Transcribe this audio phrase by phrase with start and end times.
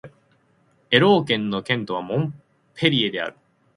[0.89, 2.33] エロー県の県都はモン
[2.73, 3.37] ペリエである